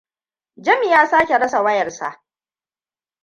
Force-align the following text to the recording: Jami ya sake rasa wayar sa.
Jami 0.55 0.87
ya 0.89 1.07
sake 1.07 1.37
rasa 1.37 1.61
wayar 1.61 1.91
sa. 1.91 2.23